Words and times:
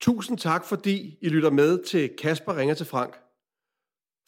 Tusind 0.00 0.38
tak, 0.38 0.64
fordi 0.64 1.18
I 1.20 1.28
lytter 1.28 1.50
med 1.50 1.84
til 1.84 2.10
Kasper 2.18 2.56
ringer 2.56 2.74
til 2.74 2.86
Frank. 2.86 3.12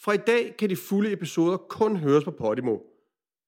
Fra 0.05 0.13
i 0.13 0.17
dag 0.17 0.57
kan 0.59 0.71
de 0.71 0.77
fulde 0.77 1.13
episoder 1.13 1.57
kun 1.57 1.97
høres 1.97 2.25
på 2.25 2.31
Podimo. 2.31 2.79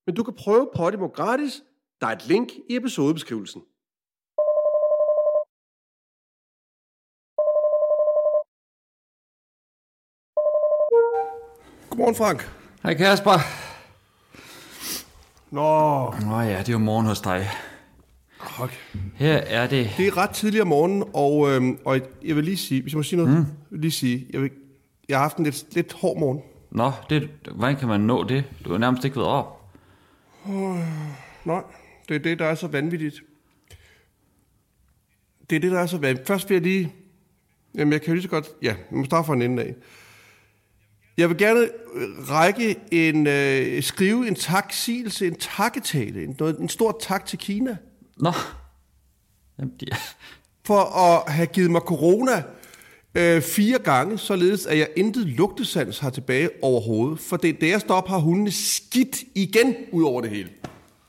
Men 0.06 0.14
du 0.14 0.22
kan 0.22 0.34
prøve 0.34 0.70
Podimo 0.76 1.06
gratis. 1.06 1.62
Der 2.00 2.06
er 2.06 2.12
et 2.12 2.26
link 2.26 2.52
i 2.70 2.76
episodebeskrivelsen. 2.76 3.62
Godmorgen, 11.90 12.14
Frank. 12.14 12.50
Hej 12.82 12.94
Kasper. 12.94 13.38
Nå, 15.50 16.10
Nå 16.26 16.40
ja, 16.40 16.58
det 16.58 16.68
er 16.68 16.72
jo 16.72 16.78
morgen 16.78 17.06
hos 17.06 17.20
dig. 17.20 17.46
Okay. 18.60 18.76
Her 19.14 19.36
er 19.36 19.66
det... 19.66 19.90
Det 19.96 20.06
er 20.06 20.16
ret 20.16 20.30
tidligt 20.30 20.62
om 20.62 20.68
morgenen, 20.68 21.04
og, 21.14 21.50
øhm, 21.50 21.78
og 21.84 22.00
jeg 22.24 22.36
vil 22.36 22.44
lige 22.44 22.56
sige, 22.56 22.82
hvis 22.82 22.92
jeg 22.92 22.98
må 22.98 23.02
sige 23.02 23.22
noget, 23.22 23.38
mm. 23.38 23.46
jeg 23.70 23.80
lige 23.80 23.90
sige, 23.90 24.26
jeg, 24.32 24.42
vil, 24.42 24.50
jeg 25.08 25.16
har 25.16 25.22
haft 25.22 25.36
en 25.36 25.44
lidt, 25.44 25.74
lidt 25.74 25.92
hård 25.92 26.18
morgen. 26.18 26.40
Nå, 26.70 26.92
det, 27.10 27.30
hvordan 27.54 27.76
kan 27.76 27.88
man 27.88 28.00
nå 28.00 28.24
det? 28.24 28.44
Du 28.64 28.70
har 28.70 28.78
nærmest 28.78 29.04
ikke 29.04 29.16
været 29.16 29.28
op. 29.28 29.60
Nej, 31.44 31.62
det 32.08 32.14
er 32.14 32.20
det, 32.20 32.38
der 32.38 32.44
er 32.44 32.54
så 32.54 32.66
vanvittigt. 32.66 33.22
Det 35.50 35.56
er 35.56 35.60
det, 35.60 35.72
der 35.72 35.78
er 35.78 35.86
så 35.86 35.98
vanvittigt. 35.98 36.26
Først 36.26 36.50
vil 36.50 36.54
jeg 36.54 36.62
lige... 36.62 36.92
Jamen, 37.74 37.92
jeg 37.92 38.00
kan 38.00 38.08
jo 38.08 38.14
lige 38.14 38.22
så 38.22 38.28
godt... 38.28 38.46
Ja, 38.62 38.74
jeg 38.90 38.98
må 38.98 39.04
starte 39.04 39.26
fra 39.26 39.34
en 39.34 39.42
ende 39.42 39.62
af. 39.62 39.74
Jeg 41.16 41.28
vil 41.28 41.38
gerne 41.38 41.60
øh, 41.94 42.30
række 42.30 42.76
en... 42.90 43.26
Øh, 43.26 43.82
skrive 43.82 44.28
en 44.28 44.34
taksigelse, 44.34 45.26
en 45.26 45.34
takketale, 45.34 46.24
en, 46.24 46.36
noget, 46.38 46.58
en 46.58 46.68
stor 46.68 46.98
tak 47.00 47.26
til 47.26 47.38
Kina, 47.38 47.76
Nå. 48.16 48.32
Jamen, 49.58 49.72
de... 49.80 49.86
for 50.66 50.80
at 50.80 51.32
have 51.32 51.46
givet 51.46 51.70
mig 51.70 51.80
corona 51.80 52.42
øh, 53.14 53.42
fire 53.42 53.78
gange, 53.78 54.18
således 54.18 54.66
at 54.66 54.78
jeg 54.78 54.88
intet 54.96 55.26
lugtesans 55.26 55.98
har 55.98 56.10
tilbage 56.10 56.50
overhovedet. 56.62 57.20
For 57.20 57.36
det, 57.36 57.60
da 57.60 57.66
jeg 57.66 57.90
op, 57.90 58.08
har 58.08 58.18
hundene 58.18 58.50
skidt 58.52 59.16
igen 59.34 59.74
ud 59.92 60.04
over 60.04 60.20
det 60.20 60.30
hele. 60.30 60.48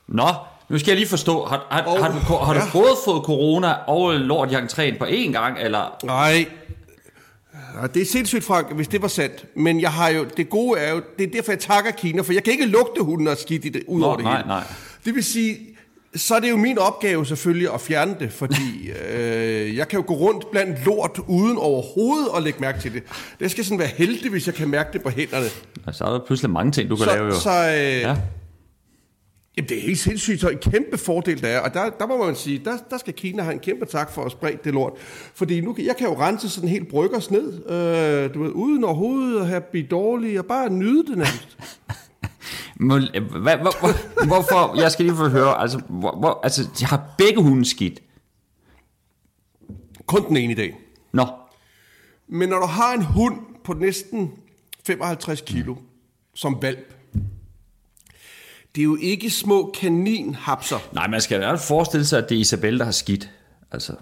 Nå, 0.08 0.28
nu 0.68 0.78
skal 0.78 0.90
jeg 0.90 0.98
lige 0.98 1.08
forstå. 1.08 1.44
Har, 1.44 1.66
har, 1.70 1.82
Og- 1.82 2.04
har, 2.04 2.12
du, 2.12 2.34
har 2.44 2.52
du 2.54 2.58
ja. 2.58 2.66
både 2.72 2.96
fået 3.04 3.22
corona 3.24 3.72
og 3.72 4.14
lort 4.14 4.52
i 4.52 4.54
entréen 4.54 4.98
på 4.98 5.04
én 5.04 5.32
gang, 5.32 5.58
eller... 5.60 5.98
Nej. 6.04 6.46
Det 7.94 8.02
er 8.02 8.06
sindssygt, 8.06 8.44
Frank, 8.44 8.72
hvis 8.74 8.88
det 8.88 9.02
var 9.02 9.08
sandt. 9.08 9.44
Men 9.56 9.80
jeg 9.80 9.92
har 9.92 10.08
jo, 10.08 10.26
det 10.36 10.48
gode 10.48 10.80
er 10.80 10.92
jo, 10.92 11.02
det 11.18 11.26
er 11.26 11.30
derfor, 11.30 11.52
jeg 11.52 11.58
takker 11.58 11.90
Kina, 11.90 12.22
for 12.22 12.32
jeg 12.32 12.44
kan 12.44 12.52
ikke 12.52 12.66
lugte 12.66 13.02
hunden 13.02 13.28
og 13.28 13.36
skidt 13.36 13.64
i 13.64 13.68
det, 13.68 13.82
ud 13.88 14.00
Nå, 14.00 14.06
over 14.06 14.16
det 14.16 14.24
nej, 14.24 14.36
hele. 14.36 14.48
nej. 14.48 14.64
Det 15.04 15.14
vil 15.14 15.24
sige, 15.24 15.75
så 16.16 16.34
er 16.34 16.40
det 16.40 16.50
jo 16.50 16.56
min 16.56 16.78
opgave 16.78 17.26
selvfølgelig 17.26 17.74
at 17.74 17.80
fjerne 17.80 18.16
det, 18.20 18.32
fordi 18.32 18.90
øh, 19.12 19.76
jeg 19.76 19.88
kan 19.88 19.98
jo 20.00 20.04
gå 20.06 20.14
rundt 20.14 20.50
blandt 20.50 20.84
lort 20.84 21.20
uden 21.28 21.56
overhovedet 21.58 22.28
at 22.36 22.42
lægge 22.42 22.60
mærke 22.60 22.80
til 22.80 22.92
det. 22.92 23.02
Det 23.40 23.50
skal 23.50 23.64
sådan 23.64 23.78
være 23.78 23.88
heldig, 23.88 24.30
hvis 24.30 24.46
jeg 24.46 24.54
kan 24.54 24.68
mærke 24.68 24.88
det 24.92 25.02
på 25.02 25.08
hænderne. 25.10 25.46
Altså, 25.86 26.04
der 26.04 26.10
er 26.10 26.18
der 26.18 26.26
pludselig 26.26 26.50
mange 26.50 26.72
ting, 26.72 26.90
du 26.90 26.96
kan 26.96 27.06
lave 27.06 27.24
jo. 27.26 27.34
Så, 27.34 27.40
så 27.40 27.50
øh, 27.50 28.00
ja. 28.00 28.08
Ja. 28.08 28.16
Jamen, 29.56 29.68
det 29.68 29.76
er 29.78 29.82
helt 29.82 29.98
sindssygt, 29.98 30.40
så 30.40 30.48
en 30.48 30.58
kæmpe 30.58 30.98
fordel 30.98 31.42
der 31.42 31.48
er, 31.48 31.60
og 31.60 31.74
der, 31.74 31.90
der 31.90 32.06
må 32.06 32.24
man 32.26 32.36
sige, 32.36 32.60
der, 32.64 32.76
der 32.90 32.98
skal 32.98 33.14
Kina 33.14 33.42
have 33.42 33.52
en 33.54 33.58
kæmpe 33.60 33.86
tak 33.86 34.12
for 34.12 34.24
at 34.24 34.32
sprede 34.32 34.58
det 34.64 34.72
lort. 34.74 34.92
Fordi 35.34 35.60
nu, 35.60 35.72
kan- 35.72 35.84
jeg 35.86 35.96
kan 35.96 36.06
jo 36.06 36.20
rense 36.20 36.50
sådan 36.50 36.68
helt 36.68 36.88
bryggers 36.88 37.30
ned, 37.30 37.52
øh, 37.70 38.34
du 38.34 38.42
ved, 38.42 38.50
uden 38.50 38.84
overhovedet 38.84 39.40
at 39.40 39.46
have 39.46 39.60
blive 39.60 39.86
dårlig, 39.90 40.38
og 40.38 40.46
bare 40.46 40.70
nyde 40.70 41.02
det 41.06 41.18
nærmest. 41.18 41.58
Hvad, 42.76 43.56
hvor, 43.56 43.78
hvor, 43.80 44.26
hvorfor? 44.26 44.80
Jeg 44.80 44.92
skal 44.92 45.04
lige 45.04 45.16
få 45.16 45.28
høre. 45.28 45.60
Altså, 45.60 45.78
hvor, 45.88 46.18
hvor, 46.18 46.40
altså, 46.42 46.68
de 46.78 46.84
har 46.84 47.14
begge 47.18 47.42
hunde 47.42 47.64
skidt. 47.64 48.02
Kun 50.06 50.28
den 50.28 50.36
ene 50.36 50.52
i 50.52 50.56
dag. 50.56 50.76
Nå, 51.12 51.26
Men 52.28 52.48
når 52.48 52.58
du 52.58 52.66
har 52.66 52.94
en 52.94 53.02
hund 53.02 53.40
på 53.64 53.72
næsten 53.72 54.32
55 54.86 55.40
kilo, 55.40 55.76
som 56.34 56.62
valp, 56.62 56.94
det 58.74 58.80
er 58.80 58.84
jo 58.84 58.96
ikke 59.00 59.30
små 59.30 59.74
kaninhapser. 59.80 60.78
nej, 60.92 61.08
man 61.08 61.20
skal 61.20 61.42
jo 61.42 61.56
forestille 61.56 62.06
sig, 62.06 62.18
at 62.18 62.28
det 62.28 62.36
er 62.36 62.40
Isabel, 62.40 62.78
der 62.78 62.84
har 62.84 62.92
skidt. 62.92 63.30
Altså, 63.72 63.96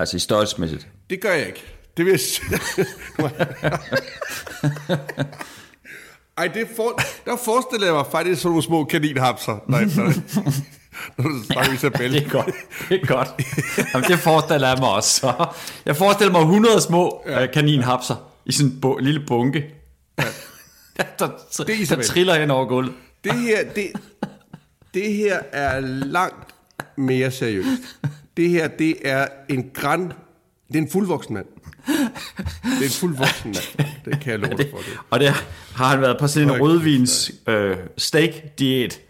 altså 0.00 0.16
i 0.16 0.20
størrelsesmæssigt. 0.20 0.88
Det 1.10 1.20
gør 1.20 1.32
jeg 1.32 1.46
ikke. 1.46 1.62
Det 1.96 2.04
vil 2.04 2.10
jeg 2.10 2.20
sige. 2.20 2.58
Ej, 6.38 6.46
det 6.46 6.66
for, 6.76 7.00
der 7.24 7.36
forestiller 7.36 7.86
jeg 7.86 7.94
mig 7.94 8.04
faktisk 8.12 8.42
sådan 8.42 8.50
nogle 8.50 8.62
små 8.62 8.84
kaninhapser. 8.84 9.58
Nej, 9.68 9.84
nej. 9.84 10.12
Snakker 11.44 11.72
Isabel. 11.72 12.12
Det 12.14 12.26
er 12.26 12.30
godt. 12.30 12.54
Det 12.88 13.00
er 13.02 13.06
godt. 13.06 13.28
Jamen, 13.94 14.08
det 14.08 14.18
forestiller 14.18 14.68
jeg 14.68 14.76
mig 14.80 14.88
også. 14.88 15.20
Så 15.20 15.46
jeg 15.86 15.96
forestiller 15.96 16.32
mig 16.32 16.40
100 16.40 16.80
små 16.80 17.22
ja. 17.26 17.46
kaninhapser 17.46 18.16
i 18.44 18.52
sådan 18.52 18.72
en 18.72 18.78
bu- 18.86 18.98
lille 19.00 19.20
bunke. 19.26 19.64
Ja. 20.18 20.24
der, 21.18 21.28
Det 21.66 21.90
er 21.92 21.96
der 21.96 22.02
triller 22.02 22.34
hen 22.34 22.50
over 22.50 22.64
gulvet. 22.66 22.92
Det 23.24 23.34
her, 23.34 23.58
det, 23.74 23.86
det 24.94 25.12
her 25.14 25.38
er 25.52 25.80
langt 25.80 26.54
mere 26.96 27.30
seriøst. 27.30 27.68
Det 28.36 28.50
her, 28.50 28.68
det 28.68 28.94
er 29.04 29.26
en 29.48 29.70
græn... 29.74 30.12
Det 30.68 30.76
er 30.76 30.82
en 30.82 30.90
fuldvoksen 30.90 31.34
mand. 31.34 31.46
Det 32.62 32.80
er 32.80 32.84
en 32.84 32.90
fuldvoksen 32.90 33.50
mand. 33.50 33.88
Det 34.04 34.20
kan 34.20 34.30
jeg 34.30 34.38
love 34.38 34.56
dig 34.56 34.70
for. 34.70 34.78
Det. 34.78 34.98
Og 35.10 35.20
det 35.20 35.28
har 35.74 35.88
han 35.88 36.00
været 36.00 36.16
på 36.20 36.26
sådan 36.26 36.50
en 36.50 36.60
rødvins 36.60 37.32
øh, 37.46 37.76
steak-diæt. 37.96 39.00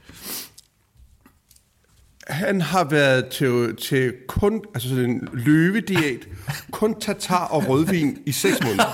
Han 2.27 2.61
har 2.61 2.85
været 2.85 3.29
til, 3.29 3.77
til 3.77 4.15
kun, 4.29 4.63
altså 4.75 4.89
sådan 4.89 5.05
en 5.11 5.29
løvediæt, 5.33 6.29
kun 6.71 7.01
tatar 7.01 7.45
og 7.45 7.69
rødvin 7.69 8.19
i 8.27 8.33
seks 8.33 8.57
måneder. 8.65 8.85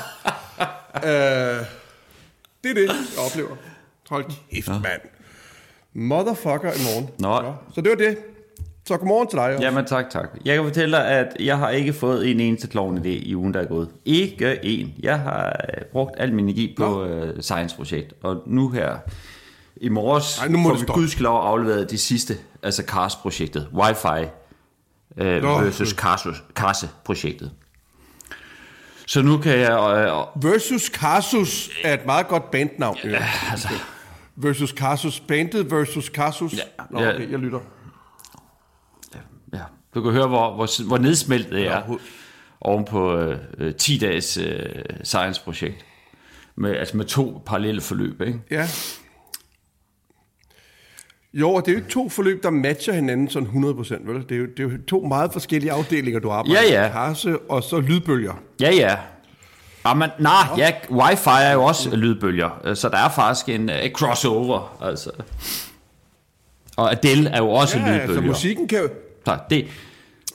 uh, 0.94 1.66
det 2.64 2.70
er 2.70 2.74
det, 2.74 2.86
jeg 2.86 3.24
oplever. 3.26 3.56
Hold 4.08 4.24
kæft, 4.50 4.68
mand. 4.68 5.00
Motherfucker 5.94 6.72
i 6.72 6.82
morgen. 6.84 7.08
Nå. 7.18 7.54
Så 7.74 7.80
det 7.80 7.90
var 7.90 7.96
det. 7.96 8.18
Så 8.86 8.96
godmorgen 8.96 9.28
til 9.28 9.36
dig 9.38 9.54
også. 9.54 9.62
Jamen 9.66 9.84
tak, 9.84 10.10
tak. 10.10 10.28
Jeg 10.44 10.54
kan 10.54 10.64
fortælle 10.64 10.96
dig, 10.96 11.06
at 11.06 11.36
jeg 11.40 11.58
har 11.58 11.70
ikke 11.70 11.92
fået 11.92 12.30
en 12.30 12.40
eneste 12.40 12.68
klovn 12.68 12.98
idé 12.98 13.08
i 13.08 13.36
ugen, 13.36 13.54
der 13.54 13.60
er 13.60 13.64
gået. 13.66 13.88
Ikke 14.04 14.58
en. 14.64 14.94
Jeg 15.02 15.18
har 15.20 15.46
øh, 15.46 15.84
brugt 15.92 16.14
al 16.18 16.32
min 16.32 16.44
energi 16.44 16.74
på 16.76 17.04
øh, 17.04 17.42
science-projekt, 17.42 18.12
og 18.22 18.42
nu 18.46 18.68
her 18.70 18.96
i 19.76 19.88
morges 19.88 20.38
Ej, 20.38 20.48
nu 20.48 20.58
må 20.58 20.68
får 20.68 20.76
det 20.76 20.88
vi 20.88 20.92
gudskelov 20.92 21.40
afleveret 21.46 21.90
de 21.90 21.98
sidste, 21.98 22.36
altså 22.62 22.82
CARS-projektet, 22.86 23.68
Wi-Fi 23.74 24.26
øh, 25.16 25.42
Nå. 25.42 25.60
versus 25.60 25.92
CARS- 25.92 26.42
CARS-projektet. 26.54 27.50
Så 29.06 29.22
nu 29.22 29.38
kan 29.38 29.58
jeg... 29.58 29.70
Øh, 30.36 30.44
Versus 30.44 30.82
Casus 30.82 31.70
er 31.84 31.94
et 31.94 32.06
meget 32.06 32.28
godt 32.28 32.50
bandnavn. 32.50 32.96
Ja, 33.04 33.26
altså, 33.50 33.68
Versus 34.36 34.70
Casus. 34.70 35.20
Bandet 35.20 35.70
versus 35.70 36.04
Casus. 36.06 36.52
Ja, 36.54 36.62
Nå, 36.90 37.00
ja. 37.02 37.14
okay, 37.14 37.30
jeg 37.30 37.38
lytter. 37.38 37.58
Ja, 39.94 40.00
du 40.00 40.02
kan 40.04 40.12
høre, 40.12 40.26
hvor, 40.28 40.54
hvor, 40.54 40.86
hvor 40.86 40.98
nedsmeltet 40.98 41.52
det 41.52 41.66
er 41.66 41.82
oven 42.60 42.84
på 42.84 43.16
øh, 43.16 43.38
øh, 43.58 43.74
10 43.74 43.98
dages 43.98 44.36
øh, 44.36 44.58
science-projekt. 45.04 45.84
Med, 46.56 46.76
altså 46.76 46.96
med 46.96 47.04
to 47.04 47.42
parallelle 47.46 47.80
forløb, 47.80 48.20
ikke? 48.20 48.38
Ja. 48.50 48.68
Jo, 51.34 51.50
og 51.50 51.62
det 51.66 51.68
er 51.68 51.72
jo 51.72 51.78
ikke 51.78 51.90
to 51.90 52.08
forløb, 52.08 52.42
der 52.42 52.50
matcher 52.50 52.92
hinanden 52.94 53.30
sådan 53.30 53.48
100%, 53.48 54.10
vel? 54.12 54.22
Det 54.28 54.32
er 54.32 54.36
jo, 54.38 54.46
det 54.46 54.58
er 54.58 54.62
jo 54.64 54.70
to 54.88 55.00
meget 55.00 55.32
forskellige 55.32 55.72
afdelinger, 55.72 56.20
du 56.20 56.30
arbejder 56.30 56.62
Ja, 56.62 56.72
ja. 56.72 56.82
med. 56.82 56.90
Karse 56.90 57.38
og 57.38 57.62
så 57.62 57.80
lydbølger. 57.80 58.32
Ja, 58.60 58.70
ja. 58.70 58.96
Jamen, 59.86 60.10
nej, 60.18 60.32
ja, 60.56 60.72
wifi 60.90 61.28
er 61.42 61.52
jo 61.52 61.64
også 61.64 61.96
lydbølger, 61.96 62.60
øh, 62.64 62.76
så 62.76 62.88
der 62.88 62.96
er 62.98 63.08
faktisk 63.08 63.48
en 63.48 63.70
uh, 63.70 63.90
crossover, 63.92 64.78
altså. 64.82 65.10
Og 66.76 66.92
Adele 66.92 67.30
er 67.30 67.38
jo 67.38 67.50
også 67.50 67.78
Ja, 67.78 67.84
altså 67.84 68.06
lydbølger. 68.06 68.28
musikken 68.28 68.68
kan. 68.68 68.88
Så 69.24 69.38
det, 69.50 69.66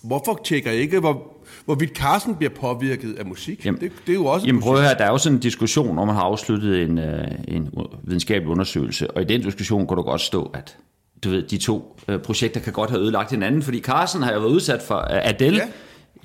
Hvorfor 0.03 0.41
tjekker 0.45 0.71
jeg 0.71 0.79
ikke, 0.81 0.99
hvor, 0.99 1.37
hvorvidt 1.65 1.97
Carsten 1.97 2.35
bliver 2.35 2.49
påvirket 2.49 3.13
af 3.15 3.25
musik? 3.25 3.65
Jamen, 3.65 3.81
det, 3.81 3.91
det 4.07 4.11
er 4.11 4.15
jo 4.15 4.25
også 4.25 4.47
jamen 4.47 4.61
prøv 4.61 4.75
at 4.75 4.81
høre, 4.81 4.93
der 4.97 5.03
er 5.05 5.09
jo 5.09 5.17
sådan 5.17 5.35
en 5.35 5.41
diskussion, 5.41 5.95
når 5.95 6.05
man 6.05 6.15
har 6.15 6.21
afsluttet 6.21 6.81
en, 6.81 6.97
uh, 6.97 7.05
en 7.47 7.69
videnskabelig 8.03 8.47
undersøgelse, 8.51 9.11
og 9.11 9.21
i 9.21 9.25
den 9.25 9.41
diskussion 9.41 9.87
kunne 9.87 9.97
du 9.97 10.01
godt 10.01 10.21
stå, 10.21 10.43
at 10.53 10.77
du 11.23 11.29
ved, 11.29 11.43
de 11.43 11.57
to 11.57 11.99
uh, 12.07 12.17
projekter 12.21 12.59
kan 12.61 12.73
godt 12.73 12.89
have 12.89 13.01
ødelagt 13.01 13.31
hinanden, 13.31 13.63
fordi 13.63 13.79
Carsten 13.81 14.21
har 14.23 14.33
jo 14.33 14.39
været 14.39 14.51
udsat 14.51 14.81
for 14.81 14.95
uh, 14.95 15.05
Adele 15.29 15.57
Ja. 15.57 15.67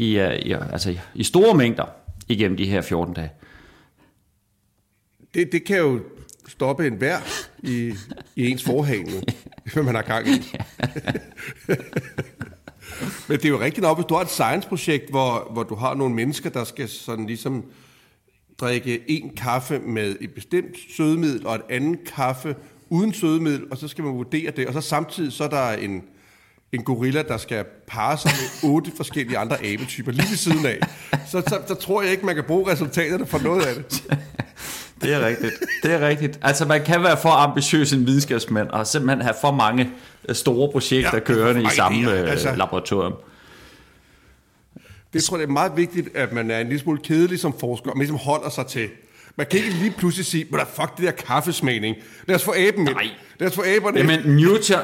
i, 0.05 0.21
uh, 0.21 0.35
i, 0.47 0.53
altså, 0.73 0.91
i- 0.91 0.99
i 1.15 1.25
store 1.25 1.55
mængder 1.55 1.85
igennem 2.29 2.57
de 2.57 2.67
her 2.67 2.81
14 2.81 3.15
dage. 3.15 3.31
Det, 5.35 5.49
det 5.53 5.65
kan 5.65 5.79
jo 5.79 6.01
stoppe 6.49 6.87
en 6.87 7.01
vær 7.01 7.17
i, 7.63 7.93
i 8.37 8.51
ens 8.51 8.63
forhæng, 8.65 9.09
nu, 9.15 9.21
hvad 9.75 9.83
man 9.83 9.95
har 9.95 10.03
gang 10.03 10.29
i. 10.29 10.57
Men 13.29 13.37
det 13.37 13.45
er 13.45 13.49
jo 13.49 13.61
rigtigt 13.61 13.83
nok, 13.83 13.97
hvis 13.97 14.07
du 14.07 14.15
har 14.15 14.23
et 14.23 14.31
science-projekt, 14.31 15.11
hvor, 15.11 15.49
hvor 15.53 15.63
du 15.63 15.75
har 15.75 15.95
nogle 15.95 16.15
mennesker, 16.15 16.51
der 16.51 16.65
skal 16.65 16.89
sådan 16.89 17.27
ligesom 17.27 17.65
drikke 18.61 19.11
en 19.11 19.31
kaffe 19.37 19.79
med 19.79 20.17
et 20.21 20.35
bestemt 20.35 20.77
sødemiddel, 20.97 21.47
og 21.47 21.55
et 21.55 21.63
andet 21.71 21.99
kaffe 22.15 22.57
uden 22.91 23.15
sødemiddel, 23.15 23.65
og 23.71 23.79
så 23.79 23.89
skal 23.89 24.05
man 24.05 24.15
vurdere 24.15 24.51
det, 24.51 24.67
og 24.67 24.73
så 24.73 24.81
samtidig 24.81 25.33
så 25.33 25.45
er 25.45 25.49
der 25.49 25.73
en, 25.73 26.03
en 26.73 26.83
gorilla, 26.83 27.23
der 27.23 27.37
skal 27.37 27.65
parre 27.87 28.19
sig 28.19 28.31
med 28.41 28.71
otte 28.71 28.93
forskellige 28.97 29.39
andre 29.39 29.65
abetyper 29.65 30.13
lige 30.13 30.31
ved 30.31 30.37
siden 30.37 30.67
af, 30.67 30.79
så, 31.27 31.43
så, 31.49 31.61
så 31.69 31.75
tror 31.75 32.03
jeg 32.03 32.11
ikke, 32.11 32.27
man 32.27 32.35
kan 32.35 32.45
bruge 32.45 32.73
resultaterne 32.73 33.27
for 33.27 33.39
noget 33.39 33.63
af 33.63 33.75
det. 33.75 34.05
Det 35.05 35.15
er 35.15 35.27
rigtigt. 35.27 35.53
Det 35.83 35.93
er 35.93 36.09
rigtigt. 36.09 36.39
Altså, 36.43 36.65
man 36.65 36.85
kan 36.85 37.03
være 37.03 37.17
for 37.17 37.29
ambitiøs 37.29 37.93
en 37.93 38.07
videnskabsmand, 38.07 38.69
og 38.69 38.87
simpelthen 38.87 39.23
have 39.23 39.35
for 39.41 39.51
mange 39.53 39.91
øh, 40.29 40.35
store 40.35 40.73
projekter 40.73 41.11
Ja, 41.15 41.19
kørende 41.19 41.63
i 41.63 41.67
samme 41.77 42.13
øh, 42.13 42.31
altså- 42.31 42.55
laboratorium. 42.57 43.15
Det 45.13 45.25
tror 45.25 45.37
jeg 45.37 45.41
det 45.41 45.49
er 45.49 45.53
meget 45.53 45.73
vigtigt, 45.77 46.17
at 46.17 46.33
man 46.33 46.51
er 46.51 46.59
en 46.59 46.67
lille 46.67 46.81
smule 46.81 46.99
kedelig 47.05 47.41
som 47.41 47.55
forsker, 47.61 47.91
og 47.91 47.97
man 47.97 48.07
ligesom 48.07 48.19
holder 48.19 48.51
sig 48.51 48.67
til. 48.67 48.89
Man 49.37 49.47
kan 49.51 49.59
ikke 49.59 49.71
lige 49.71 49.95
pludselig 49.99 50.27
sige, 50.27 50.47
men 50.51 50.61
fuck 50.75 50.97
det 50.97 51.05
der 51.05 51.11
kaffesmagning. 51.11 51.97
Lad 52.27 52.37
os 52.37 52.45
få 52.45 52.55
aben 52.57 52.89
ind. 52.89 52.95
Nej. 52.95 53.09
Lad 53.41 53.49
os 53.49 53.55
få 53.55 53.63
aberne. 53.77 53.99
Jamen, 53.99 54.21
Newton. 54.37 54.79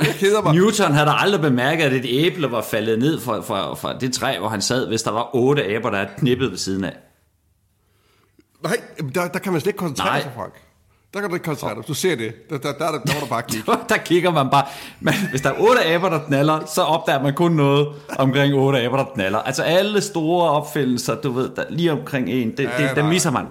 Newton 0.55 0.93
havde 0.93 1.07
da 1.07 1.13
aldrig 1.19 1.41
bemærket, 1.41 1.85
at 1.85 1.93
et 1.93 2.07
æble 2.09 2.51
var 2.51 2.63
faldet 2.63 2.99
ned 2.99 3.21
fra, 3.21 3.41
fra, 3.41 3.75
fra 3.75 3.99
det 3.99 4.13
træ, 4.13 4.39
hvor 4.39 4.49
han 4.49 4.63
sad, 4.63 4.89
hvis 4.89 5.03
der 5.03 5.11
var 5.11 5.31
otte 5.37 5.65
aber, 5.65 5.91
der 5.91 5.99
er 5.99 6.07
knippet 6.19 6.51
ved 6.51 6.59
siden 6.59 6.85
af. 6.85 6.97
Nej, 8.63 8.81
der, 9.15 9.29
der 9.29 9.39
kan 9.39 9.53
man 9.53 9.61
slet 9.61 9.71
ikke 9.71 9.79
koncentrere 9.79 10.13
Nej. 10.13 10.23
sig, 10.23 10.33
Frank. 10.37 10.53
Der 11.15 11.21
kan 11.21 11.29
du 11.29 11.35
ikke 11.35 11.45
koncentrere 11.45 11.75
dig. 11.79 11.89
Du 11.89 11.95
ser 11.95 12.17
det. 12.17 12.35
Der, 12.51 12.59
der, 12.59 12.73
der, 12.73 12.91
der, 12.93 12.99
der 13.01 13.15
må 13.15 13.21
du 13.21 13.27
bare 13.27 13.43
kigge. 13.43 13.73
der 13.89 13.97
kigger 13.97 14.31
man 14.31 14.51
bare. 14.51 14.67
Men 15.01 15.15
hvis 15.31 15.41
der 15.41 15.51
er 15.51 15.59
otte 15.61 15.85
aber, 15.87 16.09
der 16.09 16.19
knaller, 16.27 16.67
så 16.67 16.83
opdager 16.83 17.23
man 17.23 17.35
kun 17.35 17.53
noget 17.53 17.89
omkring 18.19 18.55
otte 18.55 18.81
aber, 18.81 18.97
der 18.97 19.05
knaller. 19.15 19.39
Altså 19.39 19.63
alle 19.63 20.01
store 20.01 20.51
opfindelser, 20.51 21.15
du 21.21 21.33
ved, 21.33 21.51
der, 21.57 21.65
lige 21.71 21.93
omkring 21.93 22.29
en, 22.31 22.51
det, 22.57 22.65
Ja, 22.79 22.89
det, 22.89 22.97
nej. 22.97 23.09
misser 23.09 23.31
man. 23.31 23.47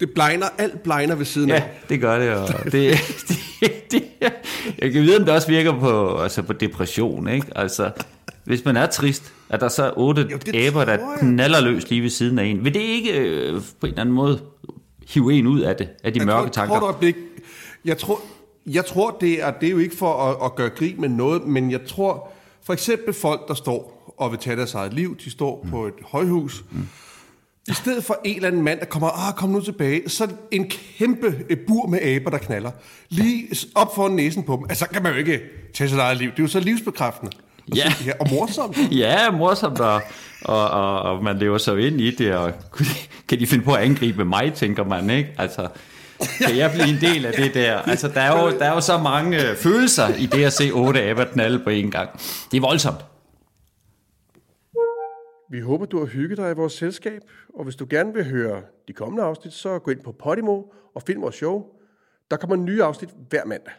Det 0.00 0.10
blegner, 0.14 0.46
alt 0.58 0.82
blegner 0.82 1.14
ved 1.14 1.24
siden 1.24 1.48
Ja, 1.48 1.54
af. 1.54 1.80
det 1.88 2.00
gør 2.00 2.18
det. 2.18 2.30
Og 2.34 2.48
det, 2.64 2.72
det, 3.60 3.90
det, 3.90 4.02
jeg 4.78 4.92
kan 4.92 5.02
vide, 5.02 5.16
om 5.16 5.24
det 5.24 5.34
også 5.34 5.48
virker 5.48 5.80
på, 5.80 6.18
altså 6.18 6.42
på 6.42 6.52
depression. 6.52 7.28
Ikke? 7.28 7.46
Altså, 7.56 7.90
hvis 8.44 8.64
man 8.64 8.76
er 8.76 8.86
trist, 8.86 9.32
at 9.48 9.60
der 9.60 9.68
så 9.68 9.82
er 9.82 9.92
otte 9.96 10.28
Jo, 10.30 10.38
aber, 10.68 10.84
der 10.84 10.98
knaller 11.18 11.60
løs 11.60 11.90
lige 11.90 12.02
ved 12.02 12.10
siden 12.10 12.38
af 12.38 12.44
en. 12.44 12.64
Vil 12.64 12.74
det 12.74 12.80
ikke 12.80 13.18
øh, 13.18 13.52
på 13.80 13.86
en 13.86 13.90
eller 13.90 14.00
anden 14.00 14.14
måde 14.14 14.40
hive 15.08 15.32
en 15.32 15.46
ud 15.46 15.60
af 15.60 15.76
det, 15.76 15.88
af 16.04 16.12
de 16.12 16.18
Jeg 16.18 16.26
mørke 16.26 16.42
tror, 16.42 16.48
tanker? 16.48 16.74
Tror 16.74 16.80
du, 16.80 16.86
øjeblik. 16.86 17.16
Jeg 17.84 17.98
tror, 17.98 18.20
jeg 18.66 18.86
tror 18.86 19.16
det, 19.20 19.42
er, 19.42 19.50
det 19.50 19.66
er 19.66 19.70
jo 19.70 19.78
ikke 19.78 19.96
for 19.96 20.14
at, 20.14 20.36
at 20.44 20.54
gøre 20.54 20.68
grin 20.68 21.00
med 21.00 21.08
noget, 21.08 21.46
men 21.46 21.70
jeg 21.70 21.80
tror, 21.86 22.32
for 22.62 22.72
eksempel 22.72 23.14
folk, 23.14 23.48
der 23.48 23.54
står 23.54 24.14
og 24.16 24.30
vil 24.30 24.38
tage 24.38 24.56
deres 24.56 24.74
eget 24.74 24.94
liv, 24.94 25.16
de 25.16 25.30
står 25.30 25.60
mm. 25.64 25.70
på 25.70 25.86
et 25.86 25.94
højhus, 26.02 26.64
mm. 26.70 26.88
i 27.68 27.72
stedet 27.72 28.04
for 28.04 28.20
en 28.24 28.36
eller 28.36 28.48
anden 28.48 28.62
mand, 28.62 28.80
der 28.80 28.86
kommer, 28.86 29.28
ah, 29.28 29.34
kom 29.34 29.50
nu 29.50 29.60
tilbage, 29.60 30.08
så 30.08 30.28
en 30.50 30.70
kæmpe 30.70 31.44
et 31.48 31.60
bur 31.60 31.86
med 31.86 32.00
aber, 32.02 32.30
der 32.30 32.38
knaller. 32.38 32.70
Lige 33.08 33.48
op 33.74 33.94
foran 33.94 34.12
næsen 34.12 34.42
på 34.42 34.56
dem. 34.56 34.64
Altså, 34.68 34.84
så 34.84 34.90
kan 34.90 35.02
man 35.02 35.12
jo 35.12 35.18
ikke 35.18 35.40
tage 35.74 35.90
sit 35.90 35.98
eget 35.98 36.18
liv. 36.18 36.30
Det 36.30 36.38
er 36.38 36.42
jo 36.42 36.48
så 36.48 36.60
livsbekræftende. 36.60 37.32
Ja. 37.76 37.92
ja, 38.06 38.12
og 38.20 38.26
morsomt. 38.30 38.78
Ja, 39.02 39.30
morsomt, 39.30 39.80
og, 39.80 40.02
og, 40.44 40.70
og, 40.70 41.02
og 41.02 41.24
man 41.24 41.38
lever 41.38 41.58
så 41.58 41.74
ind 41.76 42.00
i 42.00 42.10
det, 42.10 42.34
og 42.34 42.52
kan 43.28 43.38
de 43.38 43.46
finde 43.46 43.64
på 43.64 43.72
at 43.72 43.82
angribe 43.82 44.24
mig, 44.24 44.54
tænker 44.54 44.84
man, 44.84 45.10
ikke? 45.10 45.34
Altså, 45.38 45.68
kan 46.46 46.56
jeg 46.56 46.70
blive 46.70 46.88
en 46.88 47.00
del 47.00 47.26
af 47.26 47.32
det 47.32 47.54
der? 47.54 47.78
Altså, 47.78 48.08
der 48.08 48.20
er 48.20 48.42
jo, 48.42 48.58
der 48.58 48.64
er 48.64 48.74
jo 48.74 48.80
så 48.80 48.98
mange 48.98 49.50
øh, 49.50 49.56
følelser 49.56 50.08
i 50.08 50.26
det 50.26 50.44
at 50.44 50.52
se 50.52 50.70
otte 50.70 51.02
aber 51.02 51.24
knalde 51.24 51.58
på 51.58 51.70
en 51.70 51.90
gang. 51.90 52.10
Det 52.50 52.56
er 52.56 52.60
voldsomt. 52.60 53.00
Vi 55.50 55.60
håber, 55.60 55.86
du 55.86 55.98
har 55.98 56.06
hygget 56.06 56.38
dig 56.38 56.50
i 56.50 56.54
vores 56.54 56.72
selskab, 56.72 57.22
og 57.54 57.64
hvis 57.64 57.76
du 57.76 57.86
gerne 57.90 58.14
vil 58.14 58.24
høre 58.24 58.62
de 58.88 58.92
kommende 58.92 59.24
afsnit, 59.24 59.52
så 59.52 59.78
gå 59.78 59.90
ind 59.90 60.00
på 60.00 60.12
Podimo 60.12 60.62
og 60.94 61.02
find 61.06 61.20
vores 61.20 61.34
show. 61.34 61.64
Der 62.30 62.36
kommer 62.36 62.56
nye 62.56 62.82
afsnit 62.82 63.10
hver 63.30 63.44
mandag. 63.44 63.72